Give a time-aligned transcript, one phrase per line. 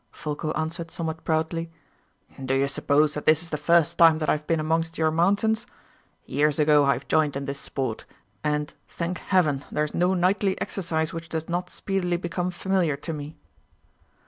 [0.11, 1.69] Folko answered somewhat proudly:
[2.43, 5.11] "Do you suppose that this is the first time that I have been amongst your
[5.11, 5.67] mountains?
[6.25, 8.05] Years ago I have joined in this sport,
[8.43, 13.13] and, thank Heaven, there is no knightly exercise which does not speedily become familiar to
[13.13, 13.37] me."